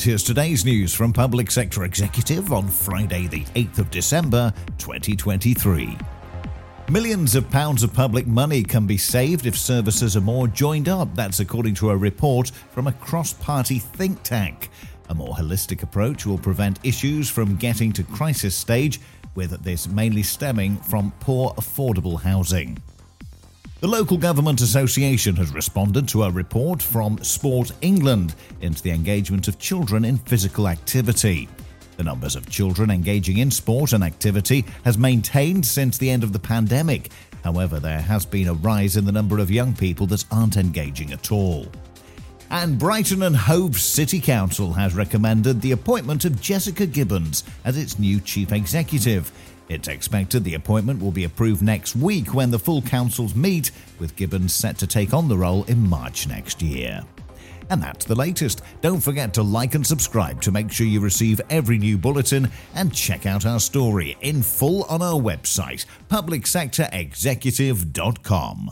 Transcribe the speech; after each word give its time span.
Here's 0.00 0.22
today's 0.22 0.64
news 0.66 0.92
from 0.92 1.12
Public 1.12 1.50
Sector 1.50 1.84
Executive 1.84 2.52
on 2.52 2.68
Friday, 2.68 3.26
the 3.26 3.44
8th 3.54 3.78
of 3.78 3.90
December, 3.90 4.52
2023. 4.76 5.96
Millions 6.90 7.34
of 7.34 7.48
pounds 7.50 7.82
of 7.82 7.92
public 7.94 8.26
money 8.26 8.62
can 8.62 8.86
be 8.86 8.98
saved 8.98 9.46
if 9.46 9.56
services 9.58 10.16
are 10.16 10.20
more 10.20 10.46
joined 10.46 10.88
up. 10.90 11.14
That's 11.14 11.40
according 11.40 11.74
to 11.76 11.90
a 11.90 11.96
report 11.96 12.50
from 12.70 12.86
a 12.86 12.92
cross 12.92 13.32
party 13.32 13.78
think 13.78 14.22
tank. 14.22 14.68
A 15.08 15.14
more 15.14 15.34
holistic 15.34 15.82
approach 15.82 16.26
will 16.26 16.38
prevent 16.38 16.84
issues 16.84 17.30
from 17.30 17.56
getting 17.56 17.92
to 17.94 18.02
crisis 18.04 18.54
stage, 18.54 19.00
with 19.34 19.62
this 19.62 19.88
mainly 19.88 20.22
stemming 20.22 20.76
from 20.76 21.12
poor 21.20 21.50
affordable 21.54 22.20
housing. 22.20 22.82
The 23.80 23.88
Local 23.88 24.16
Government 24.16 24.60
Association 24.62 25.36
has 25.36 25.52
responded 25.52 26.08
to 26.08 26.22
a 26.22 26.30
report 26.30 26.80
from 26.80 27.22
Sport 27.22 27.72
England 27.82 28.34
into 28.62 28.82
the 28.82 28.92
engagement 28.92 29.46
of 29.46 29.58
children 29.58 30.04
in 30.04 30.16
physical 30.16 30.68
activity. 30.68 31.48
The 31.96 32.04
numbers 32.04 32.34
of 32.34 32.48
children 32.48 32.90
engaging 32.90 33.38
in 33.38 33.50
sport 33.50 33.92
and 33.92 34.02
activity 34.02 34.64
has 34.84 34.96
maintained 34.96 35.66
since 35.66 35.98
the 35.98 36.08
end 36.08 36.24
of 36.24 36.32
the 36.32 36.38
pandemic. 36.38 37.10
However, 37.42 37.78
there 37.78 38.00
has 38.00 38.24
been 38.24 38.48
a 38.48 38.54
rise 38.54 38.96
in 38.96 39.04
the 39.04 39.12
number 39.12 39.38
of 39.38 39.50
young 39.50 39.74
people 39.74 40.06
that 40.06 40.24
aren't 40.30 40.56
engaging 40.56 41.12
at 41.12 41.30
all. 41.30 41.66
And 42.54 42.78
Brighton 42.78 43.22
and 43.24 43.34
Hove 43.34 43.80
City 43.80 44.20
Council 44.20 44.72
has 44.74 44.94
recommended 44.94 45.60
the 45.60 45.72
appointment 45.72 46.24
of 46.24 46.40
Jessica 46.40 46.86
Gibbons 46.86 47.42
as 47.64 47.76
its 47.76 47.98
new 47.98 48.20
chief 48.20 48.52
executive. 48.52 49.32
It's 49.68 49.88
expected 49.88 50.44
the 50.44 50.54
appointment 50.54 51.02
will 51.02 51.10
be 51.10 51.24
approved 51.24 51.62
next 51.62 51.96
week 51.96 52.32
when 52.32 52.52
the 52.52 52.58
full 52.60 52.80
councils 52.80 53.34
meet, 53.34 53.72
with 53.98 54.14
Gibbons 54.14 54.54
set 54.54 54.78
to 54.78 54.86
take 54.86 55.12
on 55.12 55.26
the 55.26 55.36
role 55.36 55.64
in 55.64 55.88
March 55.88 56.28
next 56.28 56.62
year. 56.62 57.04
And 57.70 57.82
that's 57.82 58.04
the 58.04 58.14
latest. 58.14 58.62
Don't 58.82 59.00
forget 59.00 59.34
to 59.34 59.42
like 59.42 59.74
and 59.74 59.84
subscribe 59.84 60.40
to 60.42 60.52
make 60.52 60.70
sure 60.70 60.86
you 60.86 61.00
receive 61.00 61.40
every 61.50 61.78
new 61.78 61.98
bulletin 61.98 62.48
and 62.76 62.94
check 62.94 63.26
out 63.26 63.46
our 63.46 63.58
story 63.58 64.16
in 64.20 64.44
full 64.44 64.84
on 64.84 65.02
our 65.02 65.20
website, 65.20 65.86
publicsectorexecutive.com. 66.08 68.70